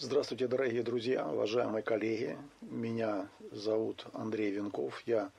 Здравствуйте, 0.00 0.46
дорогие 0.46 0.84
друзья, 0.84 1.26
уважаемые 1.26 1.82
коллеги. 1.82 2.38
Меня 2.60 3.28
зовут 3.50 4.06
Андрей 4.12 4.52
Венков. 4.52 5.02
Я 5.06 5.32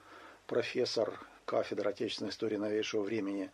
профессор 0.48 1.18
кафедры 1.46 1.92
отечественной 1.92 2.32
истории 2.32 2.58
новейшего 2.58 3.04
времени 3.04 3.52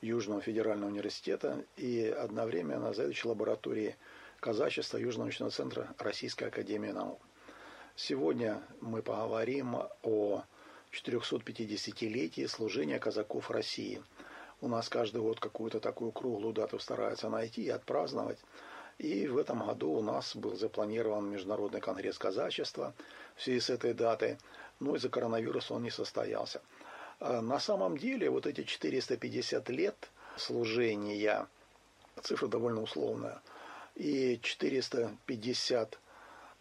Южного 0.00 0.40
федерального 0.40 0.90
университета 0.90 1.64
и 1.76 2.08
одновременно 2.08 2.92
заведующий 2.92 3.28
лаборатории 3.28 3.94
казачества 4.40 4.98
Южного 4.98 5.26
научного 5.26 5.52
центра 5.52 5.94
Российской 5.96 6.48
академии 6.48 6.90
наук. 6.90 7.20
Сегодня 7.94 8.60
мы 8.80 9.00
поговорим 9.00 9.76
о 10.02 10.42
450-летии 10.90 12.46
служения 12.46 12.98
казаков 12.98 13.52
России. 13.52 14.02
У 14.60 14.66
нас 14.66 14.88
каждый 14.88 15.22
год 15.22 15.38
какую-то 15.38 15.78
такую 15.78 16.10
круглую 16.10 16.52
дату 16.52 16.80
стараются 16.80 17.28
найти 17.28 17.62
и 17.62 17.68
отпраздновать. 17.68 18.40
И 18.98 19.28
в 19.28 19.38
этом 19.38 19.64
году 19.64 19.92
у 19.92 20.02
нас 20.02 20.34
был 20.34 20.56
запланирован 20.56 21.30
Международный 21.30 21.80
конгресс 21.80 22.18
казачества 22.18 22.94
в 23.36 23.42
связи 23.42 23.60
с 23.60 23.70
этой 23.70 23.94
датой, 23.94 24.38
но 24.80 24.96
из-за 24.96 25.08
коронавируса 25.08 25.74
он 25.74 25.84
не 25.84 25.90
состоялся. 25.90 26.60
А 27.20 27.40
на 27.40 27.60
самом 27.60 27.96
деле 27.96 28.28
вот 28.28 28.46
эти 28.46 28.64
450 28.64 29.68
лет 29.70 30.10
служения, 30.36 31.46
цифра 32.22 32.48
довольно 32.48 32.82
условная, 32.82 33.40
и 33.94 34.40
450 34.42 35.98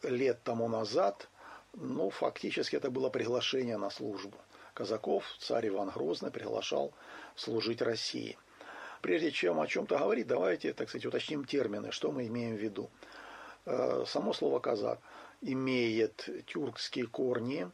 лет 0.04 0.44
тому 0.44 0.68
назад, 0.68 1.30
ну, 1.74 2.12
фактически 2.12 2.76
это 2.76 2.92
было 2.92 3.10
приглашение 3.10 3.78
на 3.78 3.90
службу. 3.90 4.38
Казаков 4.76 5.26
царь 5.40 5.70
Иван 5.70 5.90
Грозный 5.90 6.30
приглашал 6.30 6.94
служить 7.36 7.82
России– 7.82 8.38
Прежде 9.02 9.32
чем 9.32 9.60
о 9.60 9.68
чем-то 9.68 9.98
говорить, 9.98 10.28
давайте, 10.28 10.74
так 10.74 10.90
сказать, 10.90 11.06
уточним 11.06 11.46
термины, 11.46 11.92
что 11.92 12.12
мы 12.12 12.28
имеем 12.28 12.56
в 12.56 12.60
виду. 12.60 12.90
Э, 13.66 14.04
само 14.08 14.34
слово 14.34 14.60
«казак» 14.60 15.00
имеет 15.42 16.30
тюркские 16.48 17.08
корни. 17.08 17.70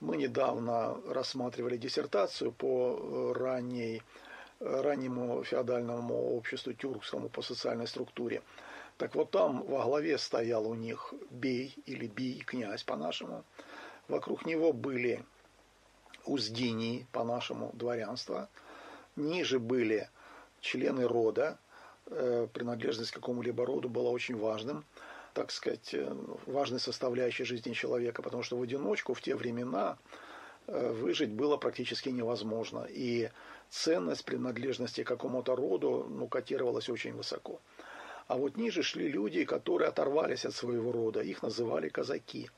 Мы 0.00 0.16
недавно 0.16 1.00
рассматривали 1.08 1.76
диссертацию 1.76 2.52
по 2.52 3.32
ранней, 3.34 4.02
раннему 4.60 5.42
феодальному 5.44 6.36
обществу 6.36 6.72
тюркскому 6.72 7.28
по 7.28 7.42
социальной 7.42 7.86
структуре. 7.86 8.42
Так 8.98 9.14
вот 9.14 9.30
там 9.30 9.62
во 9.64 9.84
главе 9.84 10.18
стоял 10.18 10.66
у 10.66 10.74
них 10.74 11.14
бей 11.30 11.74
или 11.86 12.06
бий, 12.06 12.40
князь 12.40 12.84
по-нашему. 12.84 13.44
Вокруг 14.08 14.44
него 14.46 14.72
были 14.72 15.24
уздинии, 16.24 17.06
по-нашему, 17.12 17.70
дворянство. 17.72 18.48
Ниже 19.16 19.58
были 19.58 20.08
члены 20.62 21.06
рода, 21.06 21.58
э, 22.06 22.46
принадлежность 22.52 23.10
к 23.10 23.14
какому-либо 23.14 23.66
роду 23.66 23.90
была 23.90 24.10
очень 24.10 24.38
важным, 24.38 24.84
так 25.34 25.50
сказать, 25.50 25.92
э, 25.92 26.14
важной 26.46 26.80
составляющей 26.80 27.44
жизни 27.44 27.74
человека, 27.74 28.22
потому 28.22 28.42
что 28.42 28.56
в 28.56 28.62
одиночку 28.62 29.12
в 29.12 29.20
те 29.20 29.34
времена 29.34 29.98
э, 30.68 30.92
выжить 30.92 31.30
было 31.30 31.56
практически 31.56 32.08
невозможно. 32.08 32.86
И 32.88 33.30
ценность 33.68 34.24
принадлежности 34.24 35.02
к 35.02 35.08
какому-то 35.08 35.56
роду 35.56 36.06
ну, 36.08 36.28
котировалась 36.28 36.88
очень 36.88 37.14
высоко. 37.14 37.60
А 38.28 38.36
вот 38.36 38.56
ниже 38.56 38.82
шли 38.82 39.08
люди, 39.08 39.44
которые 39.44 39.88
оторвались 39.88 40.46
от 40.46 40.54
своего 40.54 40.92
рода, 40.92 41.20
их 41.20 41.42
называли 41.42 41.88
казаки. 41.88 42.50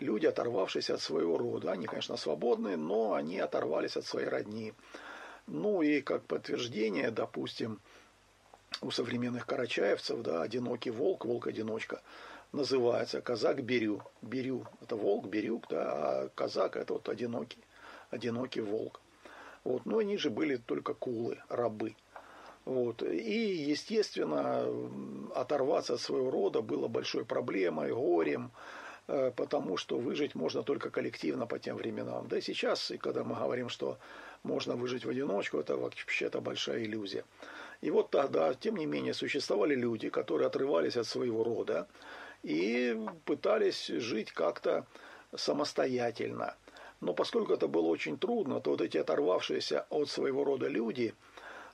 Люди, 0.00 0.26
оторвавшиеся 0.26 0.94
от 0.94 1.00
своего 1.00 1.38
рода. 1.38 1.70
Они, 1.70 1.86
конечно, 1.86 2.16
свободные, 2.16 2.76
но 2.76 3.14
они 3.14 3.38
оторвались 3.38 3.96
от 3.96 4.04
своей 4.04 4.28
родни. 4.28 4.74
Ну 5.46 5.82
и 5.82 6.00
как 6.00 6.24
подтверждение, 6.24 7.10
допустим, 7.10 7.80
у 8.80 8.90
современных 8.90 9.46
карачаевцев, 9.46 10.22
да, 10.22 10.42
одинокий 10.42 10.90
волк, 10.90 11.24
волк-одиночка, 11.24 12.02
называется 12.52 13.20
казак 13.20 13.62
Берю. 13.62 14.02
Берю– 14.22 14.66
это 14.82 14.96
волк, 14.96 15.26
Берюк, 15.26 15.66
да, 15.68 15.82
а 15.84 16.28
казак– 16.34 16.76
это 16.78 16.94
вот 16.94 17.08
одинокий, 17.08 17.62
одинокий 18.10 18.60
волк. 18.60 19.00
Вот, 19.64 19.86
но 19.86 19.98
они 19.98 20.16
же 20.16 20.30
были 20.30 20.56
только 20.56 20.94
кулы, 20.94 21.38
рабы. 21.48 21.94
Вот. 22.64 23.02
И, 23.02 23.54
естественно, 23.54 24.66
оторваться 25.34 25.94
от 25.94 26.00
своего 26.00 26.30
рода 26.30 26.62
было 26.62 26.88
большой 26.88 27.24
проблемой, 27.24 27.92
горем, 27.92 28.50
Э, 29.06 29.30
потому 29.36 29.76
что 29.76 29.98
выжить 29.98 30.34
можно 30.34 30.62
только 30.62 30.90
коллективно 30.90 31.46
по 31.46 31.58
тем 31.58 31.76
временам. 31.76 32.26
Да 32.28 32.38
и 32.38 32.40
сейчас, 32.40 32.90
и 32.90 32.96
когда 32.96 33.22
мы 33.22 33.34
говорим, 33.34 33.68
что 33.68 33.98
можно 34.44 34.76
выжить 34.76 35.04
в 35.04 35.10
одиночку, 35.10 35.58
это 35.58 35.76
вообще-то 35.76 36.40
большая 36.40 36.84
иллюзия. 36.84 37.24
И 37.80 37.90
вот 37.90 38.10
тогда, 38.10 38.54
тем 38.54 38.76
не 38.76 38.86
менее, 38.86 39.14
существовали 39.14 39.74
люди, 39.74 40.08
которые 40.08 40.46
отрывались 40.46 40.96
от 40.96 41.06
своего 41.06 41.42
рода 41.42 41.88
и 42.42 42.96
пытались 43.24 43.86
жить 43.86 44.32
как-то 44.32 44.86
самостоятельно. 45.34 46.54
Но 47.00 47.12
поскольку 47.12 47.52
это 47.52 47.66
было 47.66 47.88
очень 47.88 48.18
трудно, 48.18 48.60
то 48.60 48.70
вот 48.70 48.80
эти 48.80 48.96
оторвавшиеся 48.96 49.86
от 49.90 50.08
своего 50.08 50.44
рода 50.44 50.68
люди 50.68 51.14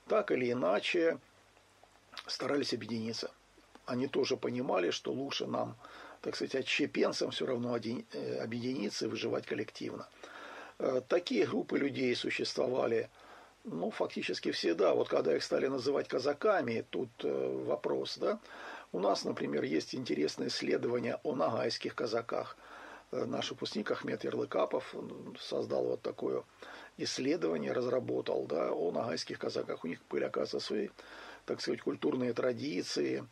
так 0.07 0.31
или 0.31 0.51
иначе 0.51 1.19
старались 2.25 2.73
объединиться. 2.73 3.31
Они 3.85 4.07
тоже 4.07 4.35
понимали, 4.35 4.89
что 4.91 5.11
лучше 5.11 5.45
нам 5.45 5.75
так 6.21 6.35
сказать, 6.35 6.55
отщепенцам 6.55 7.31
все 7.31 7.45
равно 7.45 7.77
э, 7.77 8.37
объединиться 8.39 9.05
и 9.05 9.07
выживать 9.09 9.45
коллективно. 9.45 10.07
Э, 10.81 10.99
такие 11.07 11.45
группы 11.45 11.77
людей 11.77 12.15
существовали, 12.15 13.07
ну, 13.63 13.91
фактически 13.91 14.51
всегда. 14.51 14.95
Вот 14.95 15.09
когда 15.09 15.35
их 15.35 15.43
стали 15.43 15.67
называть 15.67 16.07
казаками, 16.07 16.83
тут 16.89 17.09
э, 17.23 17.63
вопрос, 17.65 18.17
да. 18.17 18.39
У 18.91 18.99
нас, 18.99 19.23
например, 19.23 19.63
есть 19.63 19.93
интересное 19.93 20.47
исследование 20.47 21.19
о 21.23 21.35
нагайских 21.35 21.93
казаках. 21.93 22.57
Наш 23.11 23.51
выпускник 23.51 23.91
Ахмед 23.91 24.23
Ярлыкапов 24.23 24.95
создал 25.39 25.85
вот 25.85 26.01
такое 26.01 26.43
исследование, 26.97 27.73
разработал, 27.73 28.45
да, 28.47 28.71
о 28.71 28.91
нагайских 28.91 29.37
казаках. 29.37 29.83
У 29.83 29.87
них 29.87 29.99
были, 30.09 30.23
оказывается, 30.23 30.59
свои, 30.59 30.89
так 31.45 31.61
сказать, 31.61 31.81
культурные 31.81 32.33
традиции, 32.33 33.23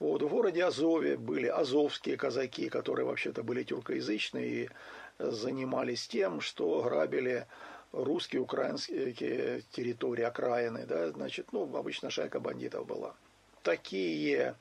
вот, 0.00 0.22
в 0.22 0.28
городе 0.28 0.64
Азове 0.64 1.16
были 1.16 1.46
азовские 1.46 2.16
казаки, 2.16 2.68
которые 2.68 3.06
вообще-то 3.06 3.42
были 3.42 3.62
тюркоязычные 3.62 4.48
и 4.48 4.70
занимались 5.18 6.06
тем, 6.08 6.40
что 6.40 6.82
грабили 6.82 7.46
русские, 7.92 8.42
украинские 8.42 9.62
территории, 9.70 10.24
окраины, 10.24 10.86
да, 10.86 11.10
значит, 11.10 11.52
ну, 11.52 11.62
обычно 11.76 12.10
шайка 12.10 12.40
бандитов 12.40 12.86
была. 12.86 13.14
Такие 13.62 14.56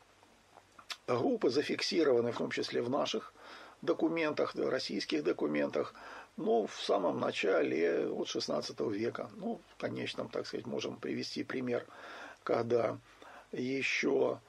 группы 1.07 1.49
зафиксированы, 1.49 2.31
в 2.31 2.37
том 2.37 2.51
числе 2.51 2.81
в 2.81 2.89
наших 2.89 3.33
документах, 3.81 4.55
российских 4.55 5.23
документах, 5.23 5.93
но 6.37 6.65
в 6.65 6.81
самом 6.81 7.19
начале 7.19 8.07
вот 8.07 8.27
16 8.27 8.79
века. 8.91 9.29
Ну, 9.35 9.59
в 9.69 9.81
конечном, 9.81 10.29
так 10.29 10.47
сказать, 10.47 10.65
можем 10.65 10.97
привести 10.97 11.43
пример, 11.43 11.85
когда 12.43 12.97
еще 13.51 14.39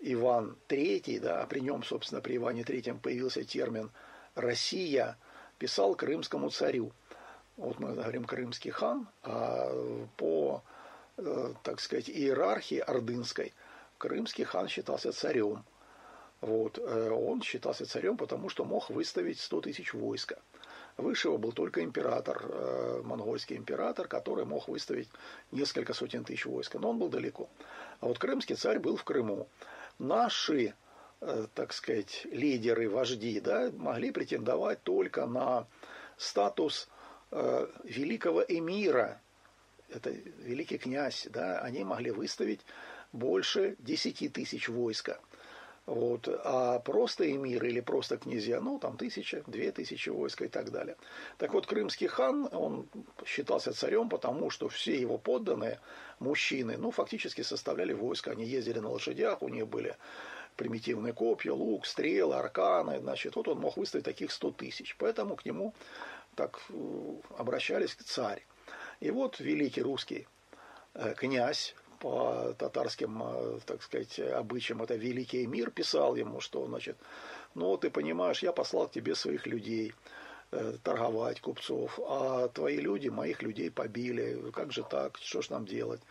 Иван 0.00 0.56
III, 0.68 1.20
да, 1.20 1.46
при 1.46 1.60
нем, 1.60 1.82
собственно, 1.82 2.20
при 2.20 2.36
Иване 2.36 2.62
III 2.62 3.00
появился 3.00 3.44
термин 3.44 3.90
«Россия», 4.34 5.16
писал 5.62 5.94
крымскому 5.94 6.50
царю. 6.50 6.90
Вот 7.56 7.78
мы 7.78 7.94
говорим 7.94 8.24
крымский 8.24 8.72
хан, 8.72 9.06
а 9.22 9.70
по, 10.16 10.60
э, 11.18 11.52
так 11.62 11.78
сказать, 11.78 12.10
иерархии 12.10 12.78
ордынской 12.78 13.54
крымский 13.96 14.42
хан 14.42 14.66
считался 14.66 15.12
царем. 15.12 15.64
Вот. 16.40 16.78
Э, 16.78 17.10
он 17.10 17.42
считался 17.42 17.86
царем, 17.86 18.16
потому 18.16 18.48
что 18.48 18.64
мог 18.64 18.90
выставить 18.90 19.38
100 19.38 19.60
тысяч 19.60 19.94
войска. 19.94 20.36
Выше 20.96 21.28
его 21.28 21.38
был 21.38 21.52
только 21.52 21.84
император, 21.84 22.44
э, 22.44 23.02
монгольский 23.04 23.56
император, 23.56 24.08
который 24.08 24.44
мог 24.44 24.66
выставить 24.66 25.08
несколько 25.52 25.94
сотен 25.94 26.24
тысяч 26.24 26.44
войска, 26.44 26.80
но 26.80 26.90
он 26.90 26.98
был 26.98 27.08
далеко. 27.08 27.48
А 28.00 28.08
вот 28.08 28.18
крымский 28.18 28.56
царь 28.56 28.80
был 28.80 28.96
в 28.96 29.04
Крыму 29.04 29.46
наши, 30.00 30.74
так 31.54 31.72
сказать, 31.72 32.26
лидеры, 32.30 32.88
вожди, 32.88 33.40
да, 33.40 33.70
могли 33.76 34.10
претендовать 34.10 34.82
только 34.82 35.26
на 35.26 35.66
статус 36.16 36.88
э, 37.30 37.66
великого 37.84 38.42
эмира, 38.42 39.20
это 39.88 40.10
великий 40.10 40.78
князь, 40.78 41.28
да, 41.30 41.60
они 41.60 41.84
могли 41.84 42.10
выставить 42.10 42.60
больше 43.12 43.76
10 43.80 44.32
тысяч 44.32 44.68
войска. 44.68 45.20
Вот. 45.84 46.28
А 46.44 46.78
просто 46.78 47.28
эмир 47.30 47.64
или 47.64 47.80
просто 47.80 48.16
князья, 48.16 48.60
ну, 48.60 48.78
там 48.78 48.96
тысяча, 48.96 49.42
две 49.48 49.72
тысячи 49.72 50.10
войска 50.10 50.44
и 50.44 50.48
так 50.48 50.70
далее. 50.70 50.96
Так 51.38 51.54
вот, 51.54 51.66
крымский 51.66 52.06
хан, 52.06 52.48
он 52.52 52.86
считался 53.26 53.72
царем, 53.72 54.08
потому 54.08 54.48
что 54.50 54.68
все 54.68 54.98
его 54.98 55.18
подданные, 55.18 55.80
мужчины, 56.20 56.76
ну, 56.78 56.92
фактически 56.92 57.42
составляли 57.42 57.92
войско. 57.94 58.30
Они 58.30 58.44
ездили 58.44 58.78
на 58.78 58.90
лошадях, 58.90 59.42
у 59.42 59.48
них 59.48 59.66
были 59.66 59.96
примитивные 60.56 61.12
копья, 61.12 61.52
лук, 61.52 61.86
стрелы, 61.86 62.36
арканы. 62.36 63.00
Значит, 63.00 63.36
вот 63.36 63.48
он 63.48 63.58
мог 63.58 63.76
выставить 63.76 64.04
таких 64.04 64.32
100 64.32 64.52
тысяч. 64.52 64.96
Поэтому 64.98 65.36
к 65.36 65.44
нему 65.44 65.74
так 66.34 66.60
э, 66.70 67.14
обращались 67.38 67.94
к 67.94 68.02
царь. 68.02 68.44
И 69.00 69.10
вот 69.10 69.40
великий 69.40 69.82
русский 69.82 70.26
э, 70.94 71.14
князь 71.14 71.74
по 71.98 72.54
татарским, 72.58 73.22
э, 73.22 73.58
так 73.66 73.82
сказать, 73.82 74.18
обычаям, 74.18 74.82
это 74.82 74.94
великий 74.94 75.46
мир, 75.46 75.70
писал 75.70 76.16
ему, 76.16 76.40
что, 76.40 76.66
значит, 76.66 76.96
ну, 77.54 77.76
ты 77.76 77.90
понимаешь, 77.90 78.42
я 78.42 78.52
послал 78.52 78.88
к 78.88 78.92
тебе 78.92 79.14
своих 79.14 79.46
людей 79.46 79.94
торговать, 80.82 81.40
купцов, 81.40 81.98
а 82.06 82.46
твои 82.48 82.76
люди 82.76 83.08
моих 83.08 83.40
людей 83.40 83.70
побили, 83.70 84.50
как 84.50 84.70
же 84.70 84.82
так, 84.82 85.16
что 85.16 85.40
ж 85.40 85.48
нам 85.48 85.64
делать? 85.64 86.02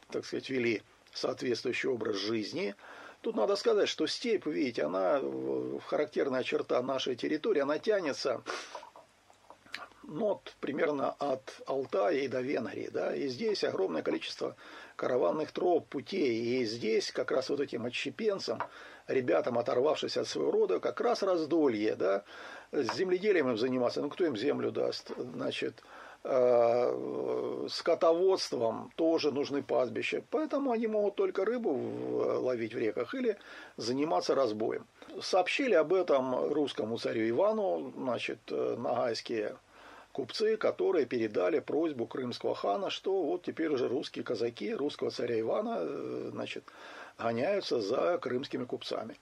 так 0.09 0.25
сказать, 0.25 0.49
вели 0.49 0.81
соответствующий 1.13 1.89
образ 1.89 2.15
жизни. 2.15 2.75
Тут 3.21 3.35
надо 3.35 3.55
сказать, 3.55 3.89
что 3.89 4.07
степь, 4.07 4.45
видите, 4.45 4.83
она 4.83 5.21
характерная 5.87 6.43
черта 6.43 6.81
нашей 6.81 7.15
территории, 7.15 7.61
она 7.61 7.79
тянется 7.79 8.43
ну, 10.07 10.27
вот, 10.27 10.55
примерно 10.61 11.11
от 11.11 11.61
Алтая 11.65 12.19
и 12.19 12.27
до 12.29 12.39
Венгрии, 12.39 12.89
да, 12.91 13.13
и 13.13 13.27
здесь 13.27 13.63
огромное 13.65 14.03
количество 14.03 14.55
караванных 14.97 15.53
троп, 15.53 15.87
путей. 15.87 16.59
И 16.59 16.65
здесь 16.65 17.11
как 17.11 17.31
раз 17.31 17.49
вот 17.49 17.61
этим 17.61 17.85
отщепенцам, 17.85 18.61
ребятам, 19.07 19.57
оторвавшись 19.57 20.17
от 20.17 20.27
своего 20.27 20.51
рода, 20.51 20.79
как 20.81 20.99
раз 20.99 21.23
раздолье, 21.23 21.95
да, 21.95 22.23
с 22.73 22.95
земледелием 22.95 23.49
им 23.49 23.57
заниматься, 23.57 24.01
ну 24.01 24.09
кто 24.09 24.25
им 24.25 24.35
землю 24.35 24.71
даст, 24.71 25.11
значит, 25.17 25.81
э, 26.25 27.67
скотоводством 27.69 28.91
тоже 28.95 29.31
нужны 29.31 29.63
пастбища, 29.63 30.23
поэтому 30.29 30.71
они 30.71 30.87
могут 30.87 31.15
только 31.15 31.45
рыбу 31.45 31.71
ловить 32.41 32.73
в 32.73 32.77
реках 32.77 33.13
или 33.15 33.37
заниматься 33.77 34.35
разбоем. 34.35 34.85
Сообщили 35.21 35.75
об 35.75 35.93
этом 35.93 36.51
русскому 36.51 36.97
царю 36.97 37.29
Ивану, 37.29 37.93
значит, 37.95 38.39
э, 38.49 38.75
нагайские 38.77 39.55
купцы, 40.17 40.57
которые 40.57 41.05
передали 41.05 41.59
просьбу 41.59 42.07
крымского 42.07 42.55
хана, 42.55 42.89
что 42.89 43.21
вот 43.21 43.43
теперь 43.43 43.67
уже 43.67 43.87
русские 43.87 44.25
казаки 44.25 44.73
русского 44.73 45.11
царя 45.11 45.39
Ивана 45.39 45.77
э, 45.79 46.29
значит, 46.31 46.63
гоняются 47.19 47.81
за 47.81 48.17
крымскими 48.17 48.65
купцами. 48.65 49.15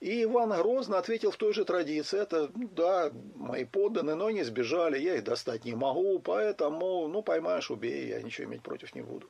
И 0.00 0.22
Иван 0.22 0.48
Грозно 0.48 0.96
ответил 0.96 1.30
в 1.30 1.36
той 1.36 1.52
же 1.52 1.66
традиции, 1.66 2.18
это, 2.18 2.50
да, 2.54 3.12
мои 3.36 3.66
подданные, 3.66 4.14
но 4.14 4.26
они 4.28 4.42
сбежали, 4.42 4.98
я 4.98 5.16
их 5.16 5.24
достать 5.24 5.66
не 5.66 5.74
могу, 5.74 6.18
поэтому, 6.20 7.06
ну, 7.08 7.22
поймаешь, 7.22 7.70
убей, 7.70 8.08
я 8.08 8.22
ничего 8.22 8.46
иметь 8.46 8.62
против 8.62 8.94
не 8.94 9.02
буду. 9.02 9.28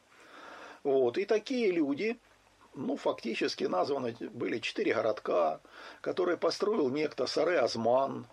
Вот, 0.84 1.18
и 1.18 1.24
такие 1.24 1.72
люди, 1.72 2.20
ну, 2.76 2.94
фактически 2.94 3.64
названы 3.64 4.14
были 4.32 4.60
четыре 4.60 4.94
городка, 4.94 5.60
которые 6.02 6.36
построил 6.36 6.88
некто 6.88 7.26
Саре 7.26 7.58
Азман, 7.58 8.28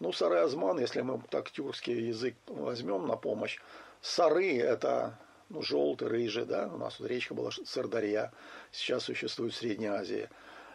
ну, 0.00 0.12
сары 0.12 0.38
азман, 0.38 0.78
если 0.78 1.00
мы 1.00 1.20
так 1.30 1.50
тюркский 1.50 2.08
язык 2.08 2.34
возьмем 2.46 3.06
на 3.06 3.16
помощь, 3.16 3.58
сары– 4.00 4.56
это 4.58 5.18
ну, 5.48 5.62
желтый, 5.62 6.08
рыжий, 6.08 6.44
да, 6.44 6.68
у 6.72 6.76
нас 6.76 6.98
вот 6.98 7.08
речка 7.08 7.34
была 7.34 7.50
Сардарья, 7.64 8.32
сейчас 8.72 9.04
существует 9.04 9.52
в 9.52 9.56
Средней 9.56 9.86
Азии. 9.86 10.28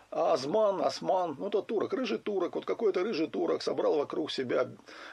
А 0.10 0.34
Азман, 0.34 0.82
Осман, 0.82 1.36
ну 1.40 1.48
это 1.48 1.62
турок, 1.62 1.94
рыжий 1.94 2.18
турок, 2.18 2.56
вот 2.56 2.66
какой-то 2.66 3.04
рыжий 3.04 3.28
турок 3.28 3.62
собрал 3.62 3.96
вокруг 3.96 4.32
себя 4.32 4.70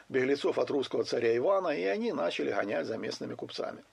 беглецов 0.08 0.58
от 0.58 0.70
русского 0.70 1.04
царя 1.04 1.36
Ивана, 1.36 1.68
и 1.68 1.84
они 1.84 2.12
начали 2.12 2.50
гонять 2.50 2.86
за 2.86 2.96
местными 2.96 3.34
купцами. 3.34 3.84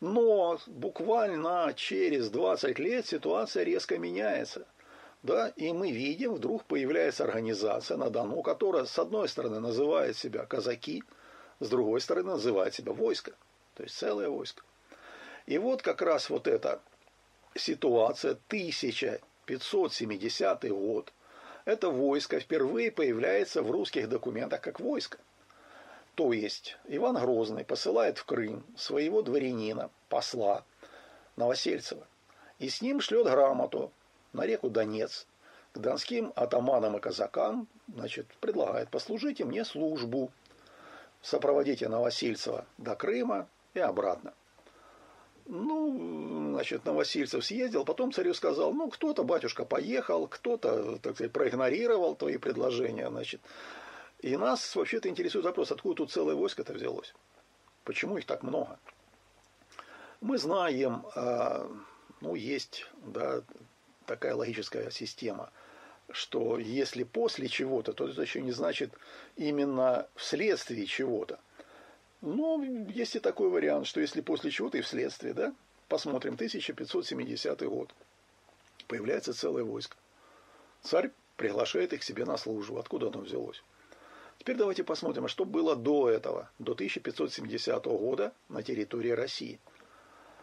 Но 0.00 0.58
буквально 0.66 1.72
через 1.76 2.30
20 2.30 2.78
лет 2.78 3.06
ситуация 3.06 3.64
резко 3.64 3.98
меняется– 3.98 4.66
да, 5.22 5.48
и 5.48 5.72
мы 5.72 5.90
видим, 5.92 6.34
вдруг 6.34 6.64
появляется 6.64 7.24
организация 7.24 7.96
на 7.96 8.10
Дону, 8.10 8.42
которая, 8.42 8.84
с 8.86 8.98
одной 8.98 9.28
стороны, 9.28 9.60
называет 9.60 10.16
себя 10.16 10.44
казаки, 10.46 11.04
с 11.60 11.68
другой 11.68 12.00
стороны, 12.00 12.32
называет 12.32 12.74
себя 12.74 12.92
войско, 12.92 13.34
то 13.74 13.84
есть 13.84 13.96
целое 13.96 14.28
войско. 14.28 14.64
И 15.46 15.58
вот 15.58 15.82
как 15.82 16.02
раз 16.02 16.28
вот 16.28 16.48
эта 16.48 16.80
ситуация, 17.54 18.32
1570 18.48 20.70
год, 20.70 21.12
это 21.64 21.90
войско 21.90 22.40
впервые 22.40 22.90
появляется 22.90 23.62
в 23.62 23.70
русских 23.70 24.08
документах 24.08 24.60
как 24.60 24.80
войско. 24.80 25.18
То 26.16 26.32
есть 26.32 26.76
Иван 26.88 27.14
Грозный 27.16 27.64
посылает 27.64 28.18
в 28.18 28.24
Крым 28.24 28.64
своего 28.76 29.22
дворянина, 29.22 29.90
посла 30.08 30.64
Новосельцева, 31.36 32.04
и 32.58 32.68
с 32.68 32.82
ним 32.82 33.00
шлет 33.00 33.26
грамоту 33.26 33.92
на 34.32 34.46
реку 34.46 34.70
Донец 34.70 35.26
к 35.72 35.78
донским 35.78 36.32
атаманам 36.36 36.96
и 36.96 37.00
казакам, 37.00 37.66
значит, 37.88 38.26
предлагает 38.40 38.90
послужите 38.90 39.44
мне 39.44 39.64
службу, 39.64 40.30
сопроводите 41.22 41.88
Новосильцева 41.88 42.66
до 42.78 42.94
Крыма 42.94 43.48
и 43.74 43.80
обратно. 43.80 44.34
Ну, 45.46 46.52
значит, 46.52 46.84
Новосильцев 46.84 47.44
съездил, 47.44 47.84
потом 47.84 48.12
царю 48.12 48.32
сказал, 48.32 48.72
ну, 48.72 48.88
кто-то, 48.88 49.24
батюшка, 49.24 49.64
поехал, 49.64 50.28
кто-то, 50.28 50.98
так 50.98 51.14
сказать, 51.14 51.32
проигнорировал 51.32 52.14
твои 52.14 52.36
предложения, 52.36 53.08
значит. 53.08 53.40
И 54.20 54.36
нас 54.36 54.76
вообще-то 54.76 55.08
интересует 55.08 55.44
вопрос, 55.44 55.72
откуда 55.72 55.96
тут 55.96 56.12
целое 56.12 56.36
войско-то 56.36 56.72
взялось? 56.72 57.12
Почему 57.82 58.18
их 58.18 58.24
так 58.24 58.44
много? 58.44 58.78
Мы 60.20 60.38
знаем, 60.38 61.04
а, 61.16 61.68
ну, 62.20 62.36
есть, 62.36 62.86
да, 62.98 63.42
такая 64.06 64.34
логическая 64.34 64.90
система, 64.90 65.50
что 66.10 66.58
если 66.58 67.04
после 67.04 67.48
чего-то, 67.48 67.92
то 67.92 68.08
это 68.08 68.22
еще 68.22 68.40
не 68.40 68.52
значит 68.52 68.92
именно 69.36 70.08
вследствие 70.14 70.86
чего-то. 70.86 71.38
Ну, 72.20 72.62
есть 72.88 73.16
и 73.16 73.20
такой 73.20 73.48
вариант, 73.48 73.86
что 73.86 74.00
если 74.00 74.20
после 74.20 74.50
чего-то 74.50 74.78
и 74.78 74.82
вследствие, 74.82 75.34
да, 75.34 75.54
посмотрим, 75.88 76.34
1570 76.34 77.62
год, 77.62 77.92
появляется 78.86 79.34
целое 79.34 79.64
войско. 79.64 79.96
Царь 80.82 81.10
приглашает 81.36 81.92
их 81.92 82.00
к 82.00 82.04
себе 82.04 82.24
на 82.24 82.36
службу. 82.36 82.78
Откуда 82.78 83.08
оно 83.08 83.20
взялось? 83.20 83.62
Теперь 84.38 84.56
давайте 84.56 84.84
посмотрим, 84.84 85.24
а 85.24 85.28
что 85.28 85.44
было 85.44 85.76
до 85.76 86.08
этого, 86.10 86.50
до 86.58 86.72
1570 86.72 87.84
года 87.84 88.32
на 88.48 88.62
территории 88.62 89.10
России– 89.10 89.58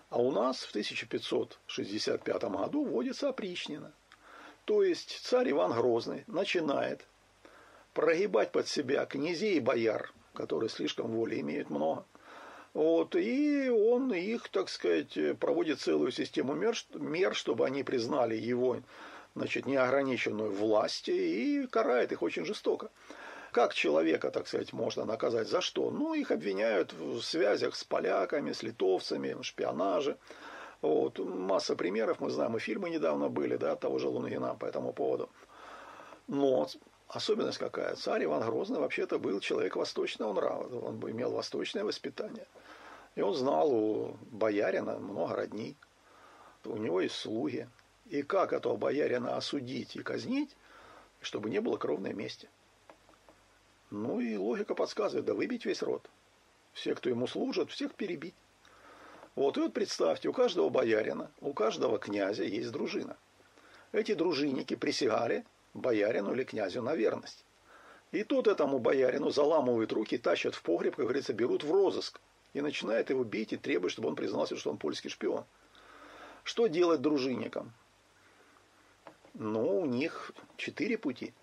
а 0.09 0.19
у 0.19 0.31
нас 0.31 0.61
в 0.63 0.69
1565 0.69 2.43
году 2.43 2.83
вводится 2.83 3.29
опричнина. 3.29 3.91
То 4.65 4.83
есть 4.83 5.21
царь 5.23 5.51
Иван 5.51 5.71
Грозный 5.73 6.23
начинает 6.27 7.05
прогибать 7.93 8.51
под 8.51 8.67
себя 8.67 9.05
князей 9.05 9.57
и 9.57 9.59
бояр, 9.59 10.11
которые 10.33 10.69
слишком 10.69 11.07
воли 11.07 11.39
имеют 11.39 11.69
много. 11.69 12.05
Вот, 12.73 13.15
и 13.15 13.69
он 13.69 14.13
их, 14.13 14.49
так 14.49 14.69
сказать, 14.69 15.17
проводит 15.39 15.79
целую 15.79 16.11
систему 16.11 16.53
мер, 16.53 16.75
мер, 16.93 17.33
чтобы 17.33 17.65
они 17.65 17.83
признали 17.83 18.35
его 18.35 18.81
значит, 19.35 19.65
неограниченную 19.65 20.51
власть 20.51 21.09
и 21.09 21.67
карает 21.71 22.11
их 22.11 22.21
очень 22.21 22.45
жестоко. 22.45 22.91
Как 23.51 23.73
человека, 23.73 24.29
так 24.29 24.47
сказать, 24.47 24.73
можно 24.73 25.05
наказать? 25.05 25.47
За 25.47 25.61
что? 25.61 25.89
Ну, 25.89 26.13
их 26.13 26.29
обвиняют 26.29 26.93
в 26.93 27.21
связях 27.21 27.75
с 27.75 27.83
поляками, 27.83 28.51
с 28.51 28.61
литовцами, 28.61 29.41
шпионаже. 29.41 30.17
Вот. 30.81 31.17
Масса 31.17 31.75
примеров, 31.75 32.19
мы 32.19 32.29
знаем, 32.29 32.55
и 32.55 32.59
фильмы 32.59 32.89
недавно 32.89 33.27
были, 33.29 33.57
да, 33.57 33.75
того 33.75 33.97
же 33.97 34.07
Лунгина 34.07 34.53
по 34.53 34.65
этому 34.65 34.93
поводу. 34.93 35.29
Но 36.27 36.67
особенность 37.07 37.57
какая? 37.57 37.95
Царь 37.95 38.25
Иван 38.25 38.45
Грозный 38.45 38.79
вообще-то 38.79 39.17
был 39.17 39.39
человек 39.39 39.75
восточного 39.75 40.33
нрава, 40.33 40.85
он 40.85 40.99
имел 41.09 41.31
восточное 41.31 41.83
воспитание. 41.83 42.45
И 43.15 43.21
он 43.21 43.33
знал 43.33 43.73
у 43.73 44.17
боярина 44.29 44.99
много 44.99 45.35
родней, 45.35 45.75
у 46.65 46.77
него 46.77 47.01
есть 47.01 47.15
слуги. 47.15 47.67
И 48.05 48.21
как 48.21 48.53
этого 48.53 48.77
боярина 48.77 49.37
осудить 49.37 49.95
и 49.95 50.03
казнить, 50.03 50.55
чтобы 51.19 51.49
не 51.49 51.61
было 51.61 51.77
кровной 51.77 52.13
мести– 52.13 52.47
ну 53.91 54.19
и 54.19 54.37
логика 54.37 54.75
подсказывает, 54.75 55.25
да 55.25 55.33
выбить 55.33 55.65
весь 55.65 55.81
род. 55.81 56.09
Все, 56.73 56.95
кто 56.95 57.09
ему 57.09 57.27
служат, 57.27 57.71
всех 57.71 57.95
перебить. 57.95 58.35
Вот, 59.35 59.57
и 59.57 59.61
вот 59.61 59.73
представьте, 59.73 60.29
у 60.29 60.33
каждого 60.33 60.69
боярина, 60.69 61.31
у 61.41 61.53
каждого 61.53 61.97
князя 61.97 62.43
есть 62.43 62.71
дружина. 62.71 63.17
Эти 63.91 64.13
дружинники 64.13 64.75
присягали 64.75 65.45
боярину 65.73 66.33
или 66.33 66.43
князю 66.43 66.81
на 66.81 66.95
верность. 66.95 67.45
И 68.11 68.23
тут 68.23 68.47
этому 68.47 68.79
боярину 68.79 69.29
заламывают 69.29 69.91
руки, 69.93 70.17
тащат 70.17 70.55
в 70.55 70.61
погреб, 70.61 70.95
как 70.95 71.05
говорится, 71.05 71.33
берут 71.33 71.63
в 71.63 71.71
розыск. 71.71 72.19
И 72.53 72.61
начинают 72.61 73.11
его 73.11 73.23
бить 73.23 73.53
и 73.53 73.57
требуют, 73.57 73.93
чтобы 73.93 74.09
он 74.09 74.15
признался, 74.15 74.55
что 74.55 74.71
он 74.71 74.77
польский 74.77 75.09
шпион. 75.09 75.45
Что 76.43 76.65
делать 76.67 77.01
дружинникам? 77.01 77.73
Ну, 79.35 79.81
у 79.81 79.85
них 79.85 80.31
четыре 80.57 80.97
пути. 80.97 81.33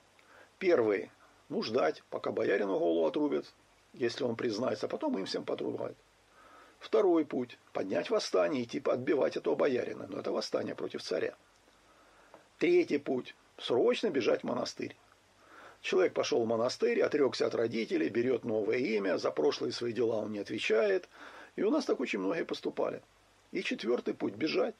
Первый– 0.58 1.10
ну, 1.48 1.62
ждать, 1.62 2.02
пока 2.10 2.32
боярину 2.32 2.78
голову 2.78 3.06
отрубят, 3.06 3.52
если 3.92 4.24
он 4.24 4.36
признается, 4.36 4.86
а 4.86 4.88
потом 4.88 5.18
им 5.18 5.26
всем 5.26 5.44
подрубают. 5.44 5.96
Второй 6.78 7.24
путь– 7.24 7.58
поднять 7.72 8.10
восстание 8.10 8.62
и 8.62 8.66
типа 8.66 8.92
отбивать 8.92 9.36
этого 9.36 9.54
боярина, 9.54 10.06
но 10.08 10.18
это 10.18 10.30
восстание 10.30 10.74
против 10.74 11.02
царя. 11.02 11.34
Третий 12.58 12.98
путь– 12.98 13.34
срочно 13.58 14.10
бежать 14.10 14.42
в 14.42 14.44
монастырь. 14.44 14.96
Человек 15.80 16.14
пошел 16.14 16.42
в 16.42 16.46
монастырь, 16.46 17.00
отрекся 17.00 17.46
от 17.46 17.54
родителей, 17.54 18.08
берет 18.08 18.44
новое 18.44 18.78
имя, 18.78 19.18
за 19.18 19.30
прошлые 19.30 19.72
свои 19.72 19.92
дела 19.92 20.16
он 20.16 20.32
не 20.32 20.40
отвечает. 20.40 21.08
И 21.54 21.62
у 21.62 21.70
нас 21.70 21.84
так 21.84 22.00
очень 22.00 22.18
многие 22.18 22.44
поступали. 22.44 23.02
И 23.52 23.62
четвертый 23.62 24.14
путь– 24.14 24.34
бежать. 24.36 24.74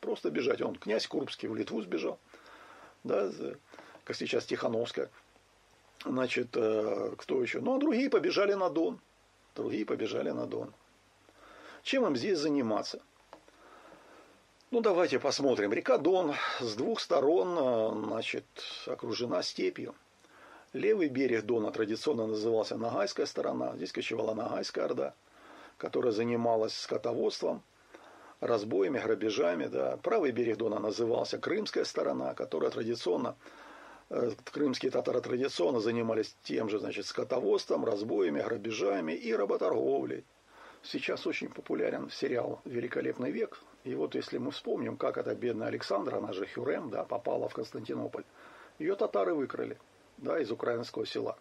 Просто 0.00 0.30
бежать. 0.30 0.62
Он, 0.62 0.76
князь 0.76 1.06
Курбский, 1.06 1.48
в 1.48 1.56
Литву 1.56 1.82
сбежал. 1.82 2.18
Да, 3.04 3.30
как 4.04 4.16
сейчас 4.16 4.46
Тихановская. 4.46 5.10
Значит, 6.04 6.56
э, 6.56 7.14
кто 7.16 7.42
еще? 7.42 7.60
Ну, 7.60 7.76
а 7.76 7.78
другие 7.78 8.08
побежали 8.08 8.54
на 8.54 8.70
Дон. 8.70 9.00
Другие 9.54 9.84
побежали 9.84 10.30
на 10.30 10.46
Дон. 10.46 10.72
Чем 11.82 12.06
им 12.06 12.16
здесь 12.16 12.38
заниматься? 12.38 13.00
Ну, 14.70 14.80
давайте 14.80 15.18
посмотрим. 15.18 15.72
Река 15.72 15.98
Дон 15.98 16.34
с 16.60 16.74
двух 16.74 17.00
сторон, 17.00 17.56
э, 17.58 18.06
значит, 18.06 18.44
окружена 18.86 19.42
степью. 19.42 19.94
Левый 20.74 21.08
берег 21.08 21.44
Дона 21.44 21.70
традиционно 21.72 22.26
назывался 22.26 22.76
Нагайская 22.76 23.26
сторона. 23.26 23.74
Здесь 23.76 23.90
кочевала 23.90 24.34
Нагайская 24.34 24.84
Орда, 24.84 25.14
которая 25.78 26.12
занималась 26.12 26.74
скотоводством, 26.74 27.62
разбоями, 28.40 28.98
грабежами. 28.98 29.66
Да. 29.66 29.96
Правый 29.96 30.30
берег 30.30 30.58
Дона 30.58 30.78
назывался 30.78 31.38
Крымская 31.38 31.84
сторона, 31.84 32.34
которая 32.34 32.70
традиционно, 32.70 33.34
крымские 34.08 34.90
татары 34.90 35.20
традиционно 35.20 35.80
занимались 35.80 36.36
тем 36.42 36.68
же, 36.68 36.78
значит, 36.78 37.06
скотоводством, 37.06 37.84
разбоями, 37.84 38.40
грабежами 38.40 39.12
и 39.12 39.32
работорговлей. 39.32 40.24
Сейчас 40.82 41.26
очень 41.26 41.48
популярен 41.48 42.08
сериал 42.10 42.60
«Великолепный 42.64 43.30
век», 43.30 43.60
и 43.84 43.94
вот 43.94 44.14
если 44.14 44.38
мы 44.38 44.50
вспомним, 44.50 44.96
как 44.96 45.18
эта 45.18 45.34
бедная 45.34 45.68
Александра, 45.68 46.16
она 46.18 46.32
же 46.32 46.46
Хюрем, 46.46 46.90
да, 46.90 47.04
попала 47.04 47.48
в 47.48 47.54
Константинополь, 47.54 48.24
ее 48.78 48.94
татары 48.96 49.34
выкрали, 49.34 49.78
да, 50.18 50.38
из 50.38 50.50
украинского 50.50 51.06
села. 51.06 51.38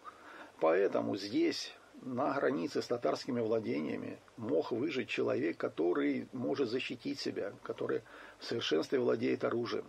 Поэтому 0.60 1.18
здесь, 1.18 1.74
на 2.02 2.34
границе 2.34 2.82
с 2.82 2.88
татарскими 2.88 3.42
владениями, 3.42 4.20
мог 4.38 4.72
выжить 4.72 5.10
человек, 5.10 5.58
который 5.58 6.28
может 6.34 6.70
защитить 6.70 7.20
себя, 7.20 7.54
который 7.64 8.02
в 8.40 8.46
совершенстве 8.46 9.00
владеет 9.00 9.44
оружием. 9.44 9.86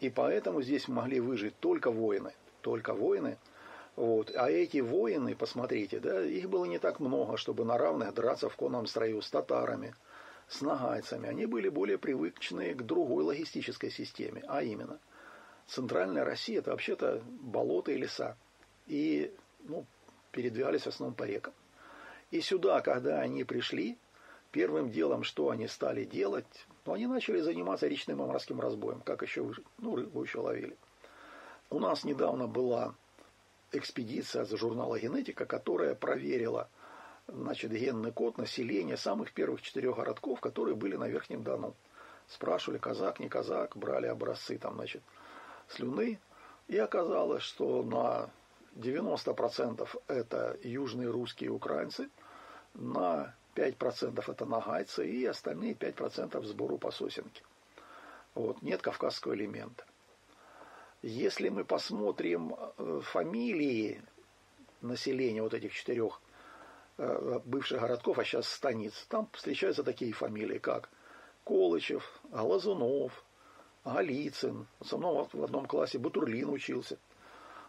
И 0.00 0.10
поэтому 0.10 0.62
здесь 0.62 0.88
могли 0.88 1.20
выжить 1.20 1.58
только 1.58 1.90
воины, 1.90 2.32
только 2.60 2.94
воины. 2.94 3.36
Вот. 3.96 4.30
А 4.36 4.48
эти 4.48 4.78
воины, 4.78 5.34
посмотрите, 5.34 5.98
да, 5.98 6.24
их 6.24 6.48
было 6.48 6.64
не 6.66 6.78
так 6.78 7.00
много, 7.00 7.36
чтобы 7.36 7.64
на 7.64 7.76
равных 7.76 8.14
драться 8.14 8.48
в 8.48 8.56
конном 8.56 8.86
строю 8.86 9.22
с 9.22 9.30
татарами– 9.30 9.94
с 10.48 10.62
нагайцами, 10.62 11.28
они 11.28 11.46
были 11.46 11.68
более 11.68 11.98
привычны 11.98 12.74
к 12.74 12.82
другой 12.82 13.22
логистической 13.24 13.90
системе, 13.90 14.42
а 14.48 14.62
именно 14.62 14.98
Центральная 15.66 16.24
Россия– 16.24 16.58
это 16.60 16.70
вообще-то 16.70 17.22
болото 17.26 17.92
и 17.92 17.98
леса. 17.98 18.36
И 18.86 19.34
ну, 19.64 19.84
передвигались 20.32 20.82
в 20.82 20.86
основном 20.86 21.14
по 21.14 21.24
рекам. 21.24 21.52
И 22.30 22.40
сюда, 22.40 22.80
когда 22.80 23.20
они 23.20 23.44
пришли, 23.44 23.98
первым 24.50 24.90
делом, 24.90 25.22
что 25.22 25.50
они 25.50 25.68
стали 25.68 26.04
делать, 26.04 26.66
ну, 26.88 26.94
они 26.94 27.06
начали 27.06 27.40
заниматься 27.40 27.86
речным 27.86 28.22
и 28.22 28.26
морским 28.26 28.60
разбоем, 28.60 29.00
как 29.00 29.22
еще 29.22 29.42
выжить. 29.42 29.66
Ну, 29.78 29.96
рыбу 29.96 30.22
еще 30.22 30.40
ловили. 30.40 30.76
У 31.70 31.78
нас 31.78 32.04
недавно 32.04 32.46
была 32.46 32.94
экспедиция 33.72 34.44
за 34.44 34.56
журнала 34.56 34.98
«Генетика», 34.98 35.46
которая 35.46 35.94
проверила– 35.94 36.68
значит, 37.28 37.72
генный 37.72 38.12
код 38.12 38.38
населения 38.38 38.96
самых 38.96 39.32
первых 39.32 39.62
четырех 39.62 39.96
городков, 39.96 40.40
которые 40.40 40.74
были 40.74 40.96
на 40.96 41.08
Верхнем 41.08 41.42
Дону. 41.42 41.74
Спрашивали, 42.26 42.78
казак, 42.78 43.20
не 43.20 43.28
казак, 43.28 43.76
брали 43.76 44.06
образцы 44.06 44.58
там, 44.58 44.74
значит, 44.74 45.02
слюны. 45.68 46.18
И 46.66 46.76
оказалось, 46.76 47.42
что 47.42 47.82
на 47.82 48.30
90% 48.76 49.88
это 50.08 50.58
южные 50.62 51.10
русские 51.10 51.50
украинцы, 51.50 52.10
на 52.74 53.34
5% 53.58 54.30
это 54.30 54.46
нагайцы 54.46 55.08
и 55.08 55.24
остальные 55.24 55.74
5% 55.74 56.42
сбору 56.44 56.78
по 56.78 56.90
сосенке. 56.90 57.42
Вот, 58.34 58.62
нет 58.62 58.82
кавказского 58.82 59.34
элемента. 59.34 59.84
Если 61.02 61.48
мы 61.48 61.64
посмотрим 61.64 62.54
э, 62.54 63.00
фамилии 63.04 64.02
населения 64.80 65.42
вот 65.42 65.54
этих 65.54 65.72
четырех 65.72 66.20
Э, 67.00 67.38
бывших 67.44 67.80
городков, 67.80 68.18
а 68.18 68.24
сейчас 68.24 68.48
станиц. 68.48 69.06
Там 69.08 69.28
встречаются 69.32 69.84
такие 69.84 70.12
фамилии, 70.12 70.58
как 70.58 70.90
Колычев, 71.44 72.02
Глазунов, 72.24 73.24
Голицын. 73.84 74.66
Со 74.84 74.98
мной 74.98 75.28
в 75.32 75.44
одном 75.44 75.66
классе 75.66 75.98
Бутурлин 75.98 76.50
учился. 76.50 76.98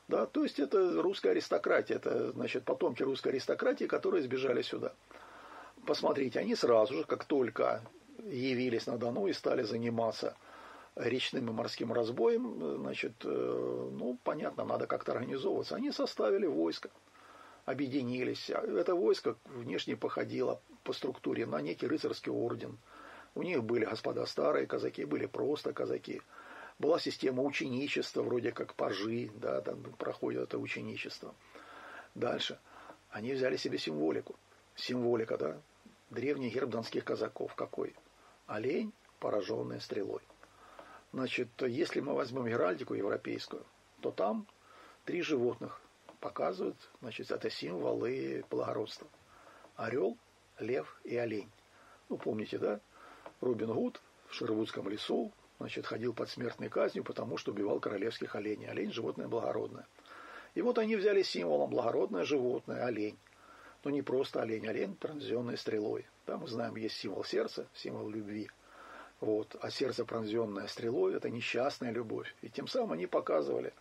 Да, 0.07 0.25
то 0.25 0.41
есть 0.41 0.59
это 0.59 0.99
русская 1.03 1.29
аристократия, 1.29 1.97
это 1.97 2.31
значит 2.31 2.65
потомки 2.65 3.03
русской 3.03 3.27
аристократии, 3.27 3.85
которые 3.85 4.23
сбежали 4.23 4.63
сюда. 4.63 4.93
Посмотрите, 5.85 6.39
они 6.39 6.55
сразу 6.55 6.93
же, 6.93 7.03
как 7.03 7.25
только 7.25 7.81
явились 8.25 8.87
на 8.87 8.97
Дону 8.97 9.27
и 9.27 9.33
стали 9.33 9.63
заниматься 9.63 10.35
речным 10.95 11.49
и 11.49 11.53
морским 11.53 11.93
разбоем, 11.93 12.77
значит, 12.81 13.13
э, 13.23 13.89
ну, 13.91 14.17
понятно, 14.23 14.65
надо 14.65 14.87
как-то 14.87 15.13
организовываться. 15.13 15.75
Они 15.75 15.91
составили 15.91 16.45
войско 16.45 16.89
объединились. 17.69 18.49
Это 18.49 18.95
войско 18.95 19.35
внешне 19.45 19.95
походило 19.95 20.61
по 20.83 20.93
структуре 20.93 21.45
на 21.45 21.61
некий 21.61 21.87
рыцарский 21.87 22.31
орден. 22.31 22.77
У 23.35 23.43
них 23.43 23.63
были 23.63 23.85
господа 23.85 24.25
старые 24.25 24.65
казаки, 24.65 25.05
были 25.05 25.27
просто 25.27 25.71
казаки. 25.71 26.21
Была 26.79 26.99
система 26.99 27.43
ученичества, 27.43 28.23
вроде 28.23 28.51
как 28.51 28.73
пажи, 28.73 29.29
да, 29.35 29.61
там 29.61 29.83
проходит 29.97 30.43
это 30.43 30.57
ученичество. 30.57 31.35
Дальше. 32.15 32.57
Они 33.09 33.33
взяли 33.33 33.57
себе 33.57 33.77
символику. 33.77 34.35
Символика, 34.79 35.37
да, 35.37 35.61
древний 36.09 36.49
герб 36.49 36.69
донских 36.69 37.03
казаков 37.03 37.53
какой? 37.55 37.93
Олень, 38.47 38.93
пораженный 39.19 39.81
стрелой. 39.81 40.21
Значит, 41.11 41.49
если 41.61 41.99
мы 41.99 42.13
возьмем 42.13 42.47
геральдику 42.47 42.93
европейскую, 42.93 43.65
то 44.01 44.11
там 44.11 44.47
три 45.03 45.21
животных 45.21 45.81
показывают, 46.21 46.77
значит, 47.01 47.29
это 47.29 47.49
символы 47.49 48.45
благородства. 48.49 49.07
Орел, 49.75 50.17
лев 50.59 50.99
и 51.03 51.17
олень. 51.17 51.49
Ну, 52.07 52.17
помните, 52.17 52.57
да? 52.57 52.79
Робин 53.41 53.73
Гуд 53.73 54.01
в 54.27 54.33
Шервудском 54.33 54.87
лесу, 54.87 55.33
значит, 55.59 55.85
ходил 55.85 56.13
под 56.13 56.29
смертной 56.29 56.69
казнью, 56.69 57.03
потому 57.03 57.37
что 57.37 57.51
убивал 57.51 57.81
королевских 57.81 58.35
оленей. 58.35 58.69
Олень– 58.69 58.91
животное 58.93 59.27
благородное. 59.27 59.87
И 60.55 60.61
вот 60.61 60.77
они 60.77 60.95
взяли 60.95 61.21
символом 61.21 61.69
благородное 61.69 62.23
животное– 62.23 62.85
олень. 62.85 63.17
Но 63.83 63.91
не 63.91 64.01
просто 64.01 64.41
олень, 64.41 64.67
олень, 64.67 64.95
пронзенный 64.95 65.57
стрелой. 65.57 66.05
Да, 66.27 66.37
мы 66.37 66.47
знаем, 66.47 66.75
есть 66.75 66.95
символ 66.95 67.23
сердца, 67.23 67.67
символ 67.73 68.09
любви. 68.09 68.49
Вот. 69.21 69.55
А 69.61 69.69
сердце, 69.69 70.05
пронзенное 70.05 70.67
стрелой, 70.67 71.15
это 71.15 71.29
несчастная 71.29 71.91
любовь. 71.91 72.35
И 72.41 72.49
тем 72.49 72.67
самым 72.67 72.93
они 72.93 73.07
показывали, 73.07 73.73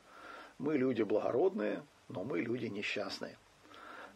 мы 0.58 0.76
люди 0.76 1.02
благородные, 1.02 1.82
но 2.08 2.24
мы 2.24 2.40
люди 2.40 2.66
несчастные. 2.66 3.36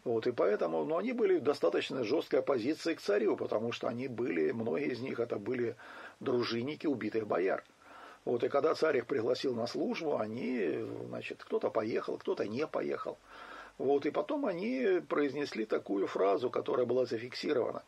Вот, 0.03 0.27
и 0.27 0.33
поэтому 0.33 0.83
ну, 0.83 0.97
они 0.97 1.13
были 1.13 1.37
в 1.37 1.43
достаточно 1.43 2.03
жесткой 2.03 2.39
оппозиции 2.39 2.93
к 2.93 2.99
царю, 2.99 3.37
потому 3.37 3.71
что 3.71 3.87
они 3.87 4.09
были, 4.09 4.51
многие 4.51 4.91
из 4.91 4.99
них 4.99 5.19
это 5.19 5.37
были 5.37 5.77
дружинники 6.19 6.87
убитых 6.87 7.25
бояр. 7.25 7.63
Вот, 8.25 8.43
и 8.43 8.49
когда 8.49 8.75
царь 8.75 8.97
их 8.97 9.05
пригласил 9.05 9.55
на 9.55 9.65
службу, 9.65 10.17
они, 10.17 10.85
значит, 11.07 11.43
кто-то 11.43 11.69
поехал, 11.69 12.17
кто-то 12.17 12.45
не 12.45 12.67
поехал. 12.67 13.17
Вот, 13.77 14.05
и 14.05 14.11
потом 14.11 14.45
они 14.45 15.01
произнесли 15.07 15.65
такую 15.65 16.07
фразу, 16.07 16.49
которая 16.49 16.85
была 16.85 17.05
зафиксирована. 17.05 17.83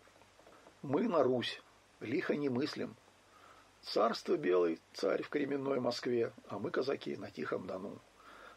«Мы 0.82 1.08
на 1.08 1.24
Русь, 1.24 1.62
лихо 2.00 2.36
не 2.36 2.50
мыслим. 2.50 2.96
Царство 3.82 4.36
белый, 4.36 4.80
царь 4.94 5.24
в 5.24 5.30
кременной 5.30 5.80
Москве, 5.80 6.34
а 6.50 6.60
мы 6.60 6.72
казаки 6.72 7.16
на 7.18 7.30
Тихом 7.32 7.68
Дону» 7.68 8.00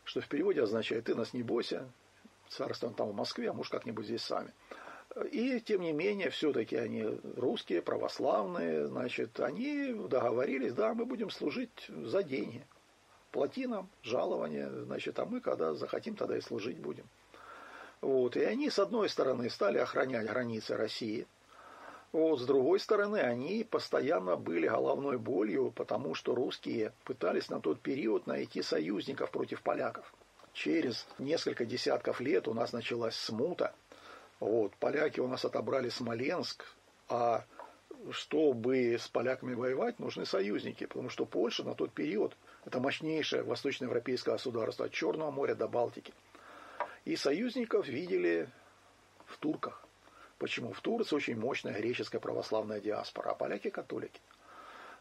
что 0.08 0.22
в 0.22 0.28
переводе 0.28 0.62
означает 0.62 1.04
«ты 1.04 1.14
нас 1.14 1.34
не 1.34 1.42
бойся», 1.42 1.86
царство 2.48 2.90
там 2.90 3.10
в 3.10 3.14
Москве, 3.14 3.50
а 3.50 3.52
может 3.52 3.70
как-нибудь 3.70 4.06
здесь 4.06 4.22
сами. 4.22 4.54
И, 5.30 5.60
тем 5.60 5.82
не 5.82 5.92
менее, 5.92 6.30
все-таки 6.30 6.76
они 6.76 7.04
русские, 7.36 7.82
православные, 7.82 8.86
значит, 8.86 9.38
они 9.38 9.92
договорились, 10.08 10.72
да, 10.72 10.94
мы 10.94 11.04
будем 11.04 11.28
служить 11.28 11.88
за 11.88 12.22
деньги. 12.22 12.66
плати 13.32 13.66
нам 13.66 13.90
жалование, 14.02 14.70
значит, 14.70 15.18
а 15.18 15.26
мы 15.26 15.42
когда 15.42 15.74
захотим, 15.74 16.16
тогда 16.16 16.38
и 16.38 16.40
служить 16.40 16.78
будем. 16.78 17.04
Вот. 18.00 18.36
И 18.36 18.40
они, 18.42 18.70
с 18.70 18.78
одной 18.78 19.08
стороны, 19.08 19.50
стали 19.50 19.78
охранять 19.78 20.26
границы 20.26 20.76
России, 20.76 21.26
вот, 22.10 22.40
с 22.40 22.46
другой 22.46 22.80
стороны, 22.80 23.18
они 23.18 23.64
постоянно 23.64 24.36
были 24.36 24.66
головной 24.66 25.18
болью, 25.18 25.70
потому 25.72 26.14
что 26.14 26.34
русские 26.34 26.92
пытались 27.04 27.50
на 27.50 27.60
тот 27.60 27.80
период 27.80 28.26
найти 28.26 28.62
союзников 28.62 29.30
против 29.30 29.60
поляков. 29.62 30.10
Через 30.54 31.06
несколько 31.18 31.66
десятков 31.66 32.20
лет 32.20 32.48
у 32.48 32.54
нас 32.54 32.72
началась 32.72 33.14
смута. 33.14 33.74
Вот, 34.40 34.74
поляки 34.76 35.20
у 35.20 35.28
нас 35.28 35.44
отобрали 35.44 35.90
Смоленск, 35.90 36.64
а 37.08 37.44
чтобы 38.10 38.94
с 38.94 39.08
поляками 39.08 39.54
воевать, 39.54 39.98
нужны 39.98 40.24
союзники, 40.24 40.86
потому 40.86 41.10
что 41.10 41.26
Польша 41.26 41.62
на 41.62 41.74
тот 41.74 41.92
период– 41.92 42.34
это 42.64 42.80
мощнейшее 42.80 43.42
восточноевропейское 43.42 44.36
государство 44.36 44.86
от 44.86 44.92
Черного 44.92 45.30
моря 45.30 45.54
до 45.54 45.68
Балтики. 45.68 46.14
И 47.08 47.16
союзников 47.16 47.88
видели 47.88 48.50
в 49.24 49.38
турках. 49.38 49.82
Почему? 50.36 50.74
В 50.74 50.82
Турции 50.82 51.16
очень 51.16 51.38
мощная 51.38 51.72
греческая 51.72 52.20
православная 52.20 52.80
диаспора, 52.80 53.30
а 53.30 53.34
поляки– 53.34 53.70
католики. 53.70 54.20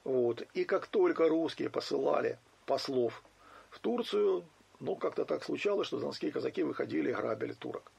Вот. 0.06 0.42
И 0.54 0.64
как 0.64 0.88
только 0.88 1.28
русские 1.28 1.70
посылали 1.70 2.40
послов 2.66 3.22
в 3.70 3.80
Турцию, 3.80 4.46
ну, 4.80 4.96
как-то 4.96 5.26
так 5.26 5.44
случалось, 5.44 5.88
что 5.88 6.00
донские 6.00 6.32
казаки 6.32 6.64
выходили 6.64 7.10
и 7.10 7.14
грабили 7.14 7.52
турок. 7.52 7.92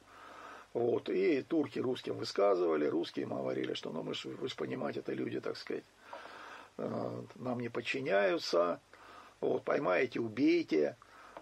Вот. 0.73 1.11
И 1.11 1.43
турки 1.43 1.79
русским 1.79 2.17
высказывали, 2.17 2.87
русские 2.87 3.25
им 3.25 3.35
говорили, 3.35 3.75
что 3.75 3.91
ну 3.91 4.03
мы 4.03 4.15
же, 4.15 4.31
вы 4.31 4.49
же 4.49 4.57
понимаете, 4.57 5.01
это 5.01 5.13
люди, 5.13 5.39
так 5.39 5.59
сказать, 5.59 5.85
э, 6.79 7.23
нам 7.35 7.61
не 7.61 7.69
подчиняются, 7.69 8.81
вот, 9.43 9.65
поймаете, 9.65 10.21
убейте. 10.21 10.97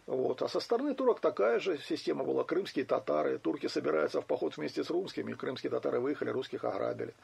Вот. 0.06 0.40
А 0.42 0.48
со 0.48 0.60
стороны 0.60 0.94
турок 0.94 1.20
такая 1.20 1.58
же 1.58 1.78
система 1.78 2.24
была. 2.24 2.44
Крымские 2.44 2.84
татары. 2.84 3.38
Турки 3.38 3.66
собираются 3.66 4.20
в 4.20 4.26
поход 4.26 4.56
вместе 4.56 4.84
с 4.84 4.90
русскими. 4.90 5.32
Крымские 5.32 5.70
татары 5.70 6.00
выехали, 6.00 6.30
русских 6.30 6.64
ограбили. 6.64 7.14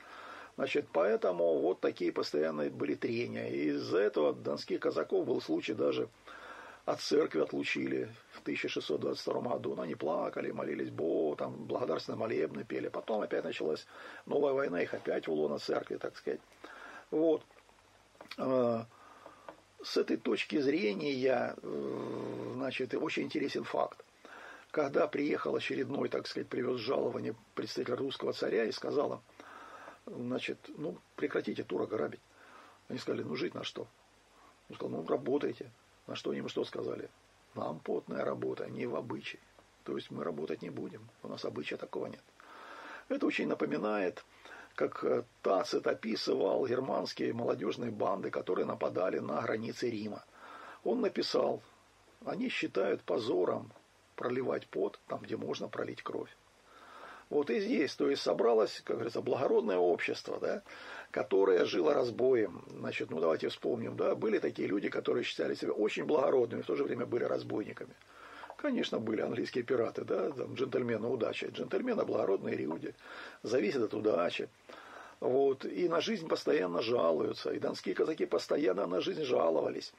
Значит, 0.57 0.89
поэтому 0.93 1.61
вот 1.61 1.81
такие 1.81 2.13
постоянные 2.13 2.71
были 2.71 2.95
трения. 2.95 3.49
И 3.49 3.69
из-за 3.69 3.99
этого 3.99 4.33
донских 4.33 4.81
казаков 4.81 5.27
был 5.27 5.41
случай 5.41 5.75
даже 5.75 6.09
от 6.85 7.01
церкви 7.01 7.41
отлучили 7.41 8.13
в 8.33 8.41
1622 8.41 9.41
году. 9.41 9.77
Но 9.77 9.83
они 9.83 9.95
плакали, 9.95 10.51
молились 10.51 10.91
Богу, 10.91 11.37
там 11.37 11.53
благодарственные 11.67 12.19
молебны 12.19 12.65
пели. 12.65 12.89
Потом 12.89 13.23
опять 13.23 13.45
началась 13.45 13.87
новая 14.27 14.53
война, 14.53 14.83
их 14.83 14.93
опять 14.93 15.29
в 15.29 15.33
лоно 15.33 15.59
церкви, 15.59 15.97
так 15.97 16.17
сказать. 16.17 16.41
Вот. 17.13 17.45
С 19.83 19.97
этой 19.97 20.17
точки 20.17 20.61
зрения, 20.61 21.57
э, 21.61 22.53
значит, 22.55 22.95
очень 22.95 23.25
интересен 23.25 23.65
факт. 23.65 24.05
Когда 24.71 25.09
приехал 25.09 25.57
очередной, 25.57 26.09
так 26.09 26.27
сказать, 26.29 26.49
привез 26.49 26.81
жалование 26.81 27.35
представитель 27.55 27.95
русского 27.95 28.33
царя 28.33 28.65
и 28.65 28.73
сказал 28.73 29.15
им, 29.15 29.21
значит, 30.07 30.59
ну, 30.77 30.99
прекратите 31.17 31.65
тура 31.65 31.87
грабить. 31.87 32.21
Они 32.89 32.99
сказали, 32.99 33.23
ну, 33.23 33.35
жить 33.35 33.55
на 33.55 33.65
что? 33.65 33.89
Он 34.69 34.77
сказал, 34.77 34.99
ну, 34.99 35.07
работайте. 35.07 35.71
На 36.07 36.15
что 36.15 36.31
они 36.31 36.39
ему 36.39 36.49
что 36.49 36.65
сказали? 36.65 37.11
Нам 37.55 37.81
потная 37.81 38.25
работа, 38.25 38.71
не 38.71 38.87
в 38.87 38.95
обычае. 38.95 39.43
То 39.85 39.97
есть 39.97 40.11
мы 40.13 40.23
работать 40.23 40.63
не 40.63 40.71
будем. 40.71 41.09
У 41.25 41.29
нас 41.29 41.45
обычая 41.45 41.77
такого 41.77 42.07
нет. 42.07 42.23
Это 43.09 43.27
очень 43.27 43.49
напоминает 43.49 44.25
как 44.75 45.05
э, 45.05 45.25
Тацит 45.43 45.87
описывал 45.87 46.67
германские 46.67 47.33
молодежные 47.33 47.91
банды, 47.91 48.31
которые 48.31 48.67
нападали 48.67 49.19
на 49.19 49.41
границы 49.41 49.91
Рима. 49.91 50.25
Он 50.85 51.01
написал, 51.01 51.63
они 52.25 52.49
считают 52.49 53.03
позором 53.03 53.73
проливать 54.17 54.67
пот 54.69 54.99
там, 55.09 55.21
где 55.21 55.37
можно 55.37 55.69
пролить 55.69 56.03
кровь. 56.03 56.31
Вот 57.31 57.49
и 57.49 57.61
здесь, 57.61 57.95
то 57.95 58.11
есть 58.11 58.21
собралось, 58.21 58.83
как 58.85 58.97
говорится, 58.97 59.23
благородное 59.23 59.79
общество, 59.79 60.39
да, 60.39 60.63
которое 61.11 61.65
жило 61.65 61.95
разбоем. 61.95 62.63
Значит, 62.69 63.11
ну 63.11 63.21
давайте 63.21 63.49
вспомним, 63.49 63.97
да, 63.97 64.15
были 64.15 64.39
такие 64.39 64.69
люди, 64.69 64.91
которые 64.91 65.25
считали 65.25 65.55
себя 65.55 65.73
очень 65.73 66.05
благородными, 66.05 66.61
в 66.61 66.67
то 66.67 66.77
же 66.77 66.85
время 66.85 67.07
были 67.07 67.25
разбойниками. 67.25 67.95
Конечно, 68.63 69.01
были 69.01 69.23
английские 69.23 69.65
пираты, 69.65 70.05
да, 70.05 70.31
там, 70.31 70.55
джентльмены 70.55 71.09
удачи. 71.09 71.51
Джентльмены 71.53 72.05
благородные 72.05 72.55
люди, 72.55 72.95
зависят 73.43 73.83
от 73.83 73.93
удачи. 73.93 74.49
Вот, 75.19 75.65
и 75.65 75.89
на 75.89 76.01
жизнь 76.01 76.29
постоянно 76.29 76.81
жалуются. 76.81 77.51
И 77.51 77.59
донские 77.59 77.97
казаки 77.97 78.25
постоянно 78.25 78.87
на 78.87 79.01
жизнь 79.01 79.25
жаловались. 79.25 79.93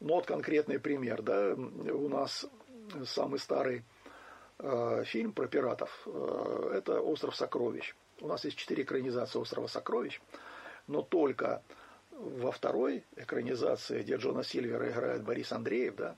Ну, 0.00 0.14
вот 0.14 0.26
конкретный 0.26 0.80
пример, 0.80 1.22
да, 1.22 1.54
у 1.54 2.08
нас 2.08 2.44
самый 3.04 3.38
старый 3.38 3.84
э, 4.58 5.04
фильм 5.04 5.32
про 5.32 5.46
пиратов, 5.46 6.02
э, 6.06 6.72
это 6.74 7.00
«Остров 7.00 7.36
сокровищ». 7.36 7.94
У 8.20 8.26
нас 8.26 8.44
есть 8.44 8.56
четыре 8.56 8.82
экранизации 8.82 9.38
«Острова 9.38 9.68
сокровищ», 9.68 10.20
но 10.88 11.02
только 11.02 11.62
во 12.10 12.50
второй 12.50 13.04
экранизации, 13.14 14.02
где 14.02 14.16
Джона 14.16 14.42
Сильвера 14.42 14.90
играет 14.90 15.22
Борис 15.22 15.52
Андреев, 15.52 15.94
да, 15.94 16.16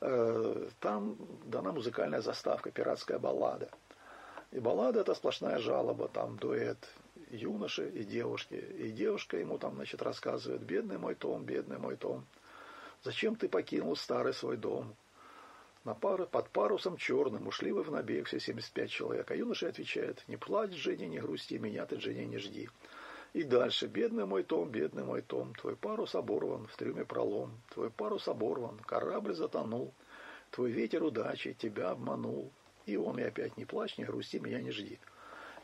там 0.00 1.16
дана 1.44 1.72
музыкальная 1.72 2.22
заставка, 2.22 2.70
пиратская 2.70 3.18
баллада. 3.18 3.70
И 4.50 4.58
баллада 4.58 5.00
это 5.00 5.14
сплошная 5.14 5.58
жалоба, 5.58 6.08
там 6.08 6.36
дуэт 6.36 6.78
юноши 7.30 7.88
и 7.88 8.04
девушки. 8.04 8.54
И 8.54 8.90
девушка 8.90 9.36
ему 9.36 9.58
там, 9.58 9.74
значит, 9.74 10.02
рассказывает, 10.02 10.62
бедный 10.62 10.98
мой 10.98 11.14
Том, 11.14 11.44
бедный 11.44 11.78
мой 11.78 11.96
Том, 11.96 12.24
зачем 13.02 13.36
ты 13.36 13.48
покинул 13.48 13.94
старый 13.96 14.34
свой 14.34 14.56
дом? 14.56 14.94
На 15.84 15.94
пару, 15.94 16.26
под 16.26 16.50
парусом 16.50 16.96
черным 16.96 17.46
ушли 17.46 17.72
вы 17.72 17.82
в 17.82 17.90
набег 17.90 18.26
все 18.26 18.38
75 18.38 18.90
человек. 18.90 19.30
А 19.30 19.34
юноша 19.34 19.68
отвечает, 19.68 20.22
не 20.28 20.36
плачь, 20.36 20.72
Женя, 20.72 21.06
не 21.06 21.18
грусти, 21.18 21.58
меня 21.58 21.86
ты, 21.86 21.98
Женя, 21.98 22.26
не 22.26 22.38
жди. 22.38 22.68
И 23.32 23.44
дальше, 23.44 23.86
бедный 23.86 24.26
мой 24.26 24.42
Том, 24.42 24.70
бедный 24.70 25.04
мой 25.04 25.22
Том, 25.22 25.54
твой 25.54 25.76
парус 25.76 26.14
оборван, 26.14 26.66
в 26.66 26.76
трюме 26.76 27.04
пролом, 27.04 27.52
твой 27.72 27.90
парус 27.90 28.26
оборван, 28.26 28.78
корабль 28.80 29.34
затонул, 29.34 29.94
твой 30.50 30.72
ветер 30.72 31.02
удачи 31.04 31.54
тебя 31.54 31.90
обманул. 31.90 32.52
И 32.86 32.96
он 32.96 33.20
и 33.20 33.22
опять 33.22 33.56
не 33.56 33.64
плачь, 33.64 33.98
не 33.98 34.04
грусти, 34.04 34.40
меня 34.40 34.60
не 34.60 34.72
жди. 34.72 34.98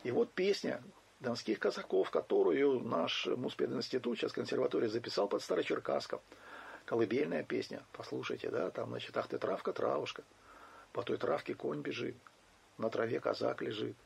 И 0.03 0.11
вот 0.11 0.31
песня 0.31 0.81
донских 1.19 1.59
казаков, 1.59 2.09
которую 2.09 2.79
наш 2.81 3.25
Муспединститут, 3.25 4.17
сейчас 4.17 4.31
консерватория, 4.31 4.87
записал 4.87 5.27
под 5.27 5.41
Старочеркасском. 5.41 6.21
Колыбельная 6.85 7.43
песня, 7.43 7.83
послушайте, 7.91 8.49
да, 8.49 8.69
там, 8.69 8.89
значит, 8.89 9.17
ах 9.17 9.27
ты 9.27 9.37
травка, 9.37 9.73
травушка, 9.73 10.23
по 10.93 11.03
той 11.03 11.17
травке 11.17 11.53
конь 11.53 11.81
бежит, 11.81 12.15
на 12.77 12.89
траве 12.89 13.19
казак 13.19 13.61
лежит, 13.61 13.97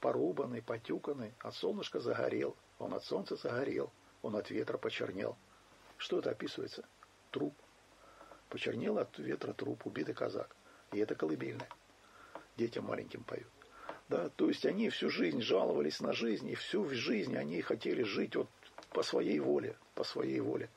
порубанный, 0.00 0.62
потюканный, 0.62 1.34
от 1.40 1.54
солнышка 1.54 2.00
загорел, 2.00 2.56
он 2.78 2.94
от 2.94 3.04
солнца 3.04 3.36
загорел, 3.36 3.92
он 4.22 4.36
от 4.36 4.50
ветра 4.50 4.78
почернел. 4.78 5.36
Что 5.96 6.18
это 6.18 6.30
описывается? 6.30 6.84
Труп. 7.30 7.54
Почернел 8.48 8.98
от 8.98 9.18
ветра 9.18 9.52
труп, 9.52 9.86
убитый 9.86 10.14
казак. 10.14 10.54
И 10.92 10.98
это 10.98 11.14
колыбельное. 11.14 11.68
Детям 12.56 12.84
маленьким 12.84 13.24
поют. 13.24 13.48
Да, 14.08 14.28
то 14.30 14.48
есть 14.48 14.66
они 14.66 14.90
всю 14.90 15.08
жизнь 15.08 15.40
жаловались 15.40 16.00
на 16.00 16.12
жизнь, 16.12 16.48
и 16.48 16.54
всю 16.54 16.88
жизнь 16.90 17.36
они 17.36 17.62
хотели 17.62 18.02
жить 18.02 18.36
вот 18.36 18.48
по 18.90 19.02
своей 19.02 19.40
воле, 19.40 19.76
по 19.94 20.04
своей 20.04 20.40
воле. 20.40 20.68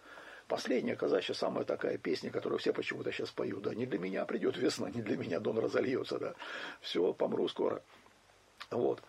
Последняя 0.47 0.95
казачья 0.95 1.33
самая 1.33 1.65
такая 1.65 1.97
песня, 1.97 2.31
которую 2.31 2.60
все 2.60 2.71
почему-то 2.71 3.12
сейчас 3.12 3.31
поют, 3.31 3.63
да, 3.63 3.75
не 3.75 3.86
для 3.86 3.99
меня 3.99 4.25
придет 4.25 4.55
весна, 4.57 4.89
не 4.89 5.01
для 5.01 5.17
меня 5.17 5.41
дон 5.41 5.60
разольется, 5.60 6.17
да, 6.19 6.36
все, 6.79 7.13
помру 7.13 7.49
скоро. 7.49 7.83
Вот. 8.71 9.03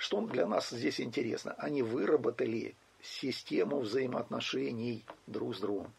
Что 0.00 0.22
для 0.22 0.46
нас 0.46 0.70
здесь 0.70 0.98
интересно? 0.98 1.54
Они 1.58 1.82
выработали 1.82 2.74
систему 3.02 3.80
взаимоотношений 3.80 5.04
друг 5.26 5.54
с 5.54 5.60
другом. 5.60 5.92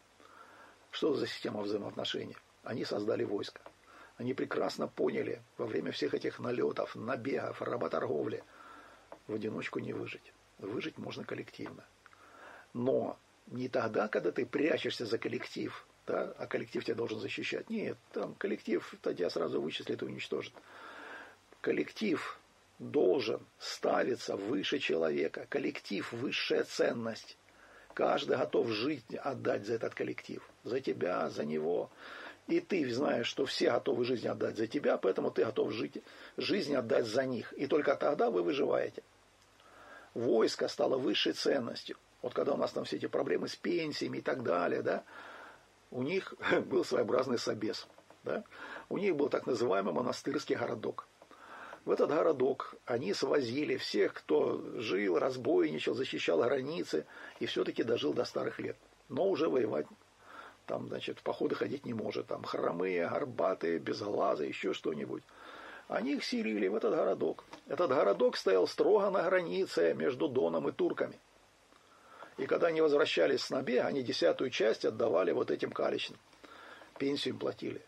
Что 0.90 1.14
за 1.14 1.28
система 1.28 1.60
взаимоотношений? 1.60 2.36
Они 2.64 2.84
создали 2.84 3.22
войско. 3.22 3.60
Они 4.16 4.34
прекрасно 4.34 4.88
поняли 4.88 5.40
во 5.56 5.66
время 5.66 5.92
всех 5.92 6.14
этих 6.14 6.40
налетов, 6.40 6.96
набегов, 6.96 7.62
работорговли, 7.62 8.42
в 9.28 9.34
одиночку 9.34 9.78
не 9.78 9.92
выжить. 9.92 10.32
Выжить 10.58 10.98
можно 10.98 11.22
коллективно. 11.22 11.84
Но 12.72 13.16
не 13.46 13.68
тогда, 13.68 14.08
когда 14.08 14.32
ты 14.32 14.44
прячешься 14.44 15.06
за 15.06 15.16
коллектив, 15.16 15.86
да, 16.08 16.34
а 16.38 16.48
коллектив 16.48 16.84
тебя 16.84 16.96
должен 16.96 17.20
защищать. 17.20 17.70
Нет, 17.70 17.96
там 18.10 18.34
коллектив 18.34 18.96
тебя 19.00 19.30
сразу 19.30 19.62
вычислит 19.62 20.02
и 20.02 20.06
уничтожит. 20.06 20.54
Коллектив 21.60 22.40
должен 22.78 23.46
ставиться 23.58 24.36
выше 24.36 24.78
человека. 24.78 25.46
Коллектив– 25.48 26.10
высшая 26.12 26.64
ценность. 26.64 27.36
Каждый 27.94 28.36
готов 28.36 28.68
жизнь 28.68 29.16
отдать 29.16 29.66
за 29.66 29.74
этот 29.74 29.94
коллектив. 29.94 30.42
За 30.64 30.80
тебя, 30.80 31.28
за 31.30 31.44
него. 31.44 31.90
И 32.48 32.60
ты 32.60 32.92
знаешь, 32.92 33.26
что 33.26 33.46
все 33.46 33.70
готовы 33.70 34.04
жизнь 34.04 34.26
отдать 34.26 34.56
за 34.56 34.66
тебя, 34.66 34.96
поэтому 34.96 35.30
ты 35.30 35.44
готов 35.44 35.72
жить, 35.72 36.02
жизнь 36.36 36.74
отдать 36.74 37.06
за 37.06 37.24
них. 37.24 37.52
И 37.52 37.66
только 37.66 37.94
тогда 37.94 38.30
вы 38.30 38.42
выживаете. 38.42 39.02
Войско 40.14 40.68
стало 40.68 40.98
высшей 40.98 41.32
ценностью. 41.32 41.96
Вот 42.20 42.34
когда 42.34 42.54
у 42.54 42.56
нас 42.56 42.72
там 42.72 42.84
все 42.84 42.96
эти 42.96 43.06
проблемы 43.06 43.48
с 43.48 43.56
пенсиями 43.56 44.18
и 44.18 44.20
так 44.20 44.42
далее, 44.42 44.82
да, 44.82 45.04
у 45.90 46.02
них 46.02 46.34
был 46.66 46.84
своеобразный 46.84 47.38
собес. 47.38 47.86
Да? 48.24 48.44
У 48.88 48.98
них 48.98 49.16
был 49.16 49.28
так 49.28 49.46
называемый 49.46 49.92
монастырский 49.92 50.56
городок. 50.56 51.06
В 51.84 51.90
этот 51.90 52.10
городок 52.10 52.76
они 52.86 53.12
свозили 53.12 53.76
всех, 53.76 54.14
кто 54.14 54.62
жил, 54.78 55.18
разбойничал, 55.18 55.94
защищал 55.94 56.40
границы 56.42 57.06
и 57.40 57.46
все-таки 57.46 57.82
дожил 57.82 58.12
до 58.12 58.24
старых 58.24 58.60
лет. 58.60 58.76
Но 59.08 59.28
уже 59.28 59.48
воевать 59.48 59.86
там, 60.66 60.88
значит, 60.88 61.18
в 61.18 61.22
походы 61.22 61.54
ходить 61.54 61.84
не 61.84 61.92
может. 61.92 62.28
Там 62.28 62.44
хромые, 62.44 63.08
горбатые, 63.08 63.78
без 63.78 64.00
глаза, 64.00 64.44
еще 64.44 64.72
что-нибудь. 64.72 65.22
Они 65.88 66.14
их 66.14 66.24
селили 66.24 66.68
в 66.68 66.76
этот 66.76 66.94
городок. 66.94 67.44
Этот 67.66 67.90
городок 67.90 68.36
стоял 68.36 68.66
строго 68.66 69.10
на 69.10 69.22
границе 69.22 69.92
между 69.94 70.28
Доном 70.28 70.68
и 70.68 70.72
турками. 70.72 71.18
И 72.38 72.46
когда 72.46 72.68
они 72.68 72.80
возвращались 72.80 73.42
с 73.42 73.50
набега, 73.50 73.86
они 73.86 74.02
десятую 74.02 74.50
часть 74.50 74.84
отдавали 74.84 75.32
вот 75.32 75.50
этим 75.50 75.70
каличным. 75.70 76.18
Пенсию 76.98 77.34
им 77.34 77.40
платили. 77.40 77.84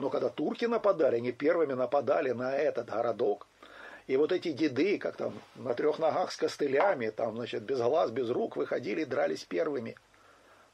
Но 0.00 0.08
когда 0.08 0.30
турки 0.30 0.64
нападали, 0.64 1.16
они 1.16 1.30
первыми 1.30 1.74
нападали 1.74 2.30
на 2.30 2.56
этот 2.56 2.88
городок. 2.88 3.46
И 4.06 4.16
вот 4.16 4.32
эти 4.32 4.50
деды, 4.52 4.98
как 4.98 5.16
там 5.16 5.38
на 5.56 5.74
трех 5.74 5.98
ногах 5.98 6.32
с 6.32 6.36
костылями, 6.36 7.10
там, 7.10 7.36
значит, 7.36 7.62
без 7.62 7.78
глаз, 7.78 8.10
без 8.10 8.30
рук, 8.30 8.56
выходили 8.56 9.02
и 9.02 9.04
дрались 9.04 9.44
первыми. 9.44 9.96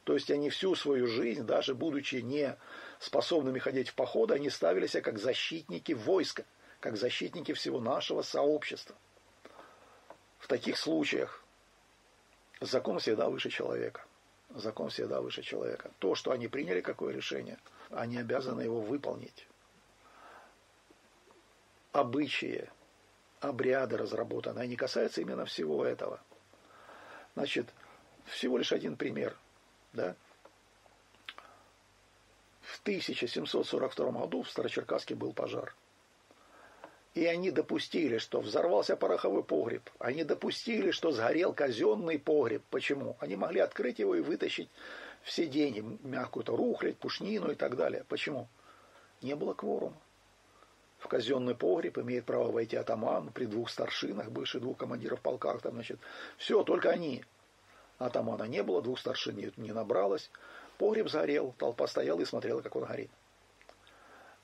То 0.04 0.14
есть 0.14 0.30
они 0.30 0.48
всю 0.48 0.76
свою 0.76 1.08
жизнь, 1.08 1.42
даже 1.42 1.74
будучи 1.74 2.16
не 2.16 2.56
способными 3.00 3.58
ходить 3.58 3.88
в 3.88 3.94
походы, 3.94 4.34
они 4.34 4.48
ставили 4.48 4.86
себя 4.86 5.02
как 5.02 5.18
защитники 5.18 5.92
войска, 5.92 6.44
как 6.78 6.96
защитники 6.96 7.52
всего 7.52 7.80
нашего 7.80 8.22
сообщества. 8.22 8.94
В 10.38 10.46
таких 10.46 10.78
случаях 10.78 11.42
закон 12.60 13.00
всегда 13.00 13.28
выше 13.28 13.50
человека. 13.50 14.04
Закон 14.50 14.90
всегда 14.90 15.20
выше 15.20 15.42
человека. 15.42 15.90
То, 15.98 16.14
что 16.14 16.30
они 16.30 16.46
приняли 16.46 16.80
какое 16.80 17.12
решение, 17.12 17.58
они 17.90 18.18
обязаны 18.18 18.62
его 18.62 18.80
выполнить. 18.80 19.46
Обычаи, 21.92 22.68
обряды 23.40 23.96
разработаны, 23.96 24.60
они 24.60 24.76
касаются 24.76 25.20
именно 25.20 25.44
всего 25.46 25.84
этого. 25.84 26.20
Значит, 27.34 27.66
всего 28.26 28.58
лишь 28.58 28.72
один 28.72 28.96
пример. 28.96 29.36
Да? 29.92 30.14
В 32.60 32.80
1742 32.82 34.10
году 34.10 34.42
в 34.42 34.50
Старочеркасске 34.50 35.14
был 35.14 35.32
пожар. 35.32 35.74
И 37.14 37.24
они 37.24 37.50
допустили, 37.50 38.18
что 38.18 38.40
взорвался 38.40 38.94
пороховой 38.94 39.42
погреб. 39.42 39.88
Они 39.98 40.22
допустили, 40.22 40.90
что 40.90 41.12
сгорел 41.12 41.54
казенный 41.54 42.18
погреб. 42.18 42.62
Почему? 42.68 43.16
Они 43.20 43.36
могли 43.36 43.60
открыть 43.60 43.98
его 43.98 44.14
и 44.16 44.20
вытащить 44.20 44.68
все 45.26 45.46
деньги, 45.46 45.84
мягкую-то 46.04 46.56
рухлядь, 46.56 46.98
пушнину 46.98 47.50
и 47.50 47.56
так 47.56 47.76
далее. 47.76 48.04
Почему? 48.08 48.46
Не 49.22 49.34
было 49.34 49.54
кворума. 49.54 49.96
В 50.98 51.08
казенный 51.08 51.56
погреб 51.56 51.98
имеет 51.98 52.24
право 52.24 52.52
войти 52.52 52.76
атаман 52.76 53.32
при 53.32 53.46
двух 53.46 53.68
старшинах, 53.68 54.30
бывших 54.30 54.62
двух 54.62 54.78
командиров 54.78 55.20
полках. 55.20 55.60
Там, 55.62 55.72
значит, 55.72 55.98
все, 56.38 56.62
только 56.62 56.90
они. 56.90 57.24
Атамана 57.98 58.44
не 58.44 58.62
было, 58.62 58.80
двух 58.80 59.00
старшин 59.00 59.52
не 59.56 59.72
набралось. 59.72 60.30
Погреб 60.78 61.08
сгорел, 61.08 61.52
толпа 61.58 61.88
стояла 61.88 62.20
и 62.20 62.24
смотрела, 62.24 62.60
как 62.60 62.76
он 62.76 62.84
горит. 62.84 63.10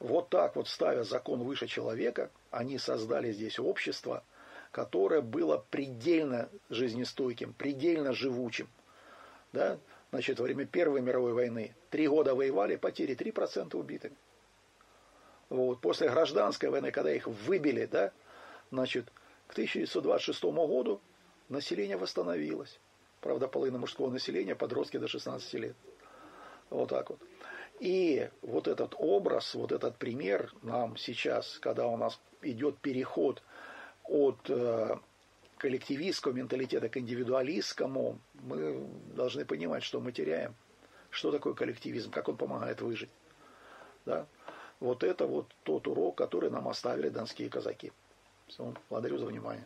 Вот 0.01 0.31
так 0.31 0.57
вот, 0.57 0.67
ставя 0.67 1.05
закон 1.05 1.45
выше 1.45 1.69
человека, 1.69 2.29
они 2.51 2.79
создали 2.79 3.31
здесь 3.31 3.61
общество, 3.61 4.25
которое 4.73 5.21
было 5.21 5.65
предельно 5.71 6.49
жизнестойким, 6.71 7.53
предельно 7.53 8.13
живучим. 8.13 8.69
Да? 9.53 9.79
Значит, 10.13 10.39
во 10.39 10.45
время 10.45 10.67
Первой 10.67 11.01
мировой 11.01 11.33
войны 11.33 11.75
три 11.89 12.07
года 12.07 12.35
воевали, 12.35 12.77
потери 12.77 13.17
3% 13.17 13.75
убитыми. 13.75 14.15
Вот. 15.49 15.81
После 15.81 16.11
гражданской 16.11 16.69
войны, 16.69 16.91
когда 16.91 17.13
их 17.13 17.27
выбили, 17.27 17.87
да, 17.87 18.13
значит, 18.71 19.07
к 19.47 19.53
1926 19.53 20.45
году 20.45 21.01
население 21.49 21.97
восстановилось. 21.97 22.79
Правда, 23.23 23.49
половина 23.49 23.79
мужского 23.79 24.11
населения, 24.11 24.55
подростки 24.55 24.99
до 24.99 25.09
16 25.09 25.55
лет. 25.55 25.77
Вот 26.69 26.91
так 26.91 27.09
вот. 27.09 27.19
И 27.81 28.29
вот 28.43 28.69
этот 28.69 28.95
образ, 28.99 29.55
вот 29.55 29.73
этот 29.73 29.97
пример 29.97 30.53
нам 30.63 30.99
сейчас, 30.99 31.59
когда 31.59 31.87
у 31.87 31.97
нас 31.97 32.21
идет 32.43 32.77
переход 32.79 33.43
от 34.05 34.39
э, 34.51 34.97
коллективистского 35.63 36.33
менталитета 36.33 36.89
к 36.89 36.97
индивидуалистскому, 36.97 38.19
мы 38.35 38.85
должны 39.15 39.45
понимать, 39.45 39.85
что 39.85 40.01
мы 40.01 40.11
теряем. 40.11 40.57
Что 41.11 41.31
такое 41.31 41.55
коллективизм, 41.55 42.11
как 42.11 42.29
он 42.29 42.37
помогает 42.37 42.81
выжить. 42.81 43.11
Да? 44.05 44.27
Вот 44.81 45.05
это 45.05 45.25
вот 45.27 45.55
тот 45.63 45.87
урок, 45.87 46.19
который 46.19 46.51
нам 46.51 46.67
оставили 46.67 47.11
донские 47.11 47.49
казаки. 47.49 47.93
Все, 48.49 48.75
благодарю 48.91 49.19
за 49.19 49.27
внимание. 49.27 49.65